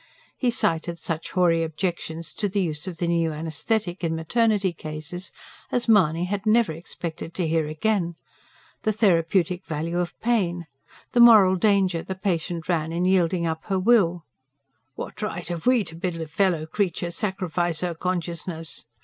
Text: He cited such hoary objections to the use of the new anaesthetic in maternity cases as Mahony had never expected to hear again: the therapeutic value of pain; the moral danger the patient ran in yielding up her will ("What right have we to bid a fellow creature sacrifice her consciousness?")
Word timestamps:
He 0.35 0.49
cited 0.49 0.97
such 0.97 1.29
hoary 1.33 1.61
objections 1.61 2.33
to 2.33 2.49
the 2.49 2.59
use 2.59 2.87
of 2.87 2.97
the 2.97 3.05
new 3.07 3.31
anaesthetic 3.31 4.03
in 4.03 4.15
maternity 4.15 4.73
cases 4.73 5.31
as 5.71 5.87
Mahony 5.87 6.25
had 6.25 6.47
never 6.47 6.71
expected 6.71 7.35
to 7.35 7.47
hear 7.47 7.67
again: 7.67 8.15
the 8.81 8.91
therapeutic 8.93 9.63
value 9.63 9.99
of 9.99 10.19
pain; 10.19 10.65
the 11.11 11.19
moral 11.19 11.55
danger 11.55 12.01
the 12.01 12.15
patient 12.15 12.67
ran 12.67 12.91
in 12.91 13.05
yielding 13.05 13.45
up 13.45 13.65
her 13.65 13.77
will 13.77 14.23
("What 14.95 15.21
right 15.21 15.47
have 15.49 15.67
we 15.67 15.83
to 15.83 15.95
bid 15.95 16.19
a 16.19 16.27
fellow 16.27 16.65
creature 16.65 17.11
sacrifice 17.11 17.81
her 17.81 17.93
consciousness?") 17.93 18.87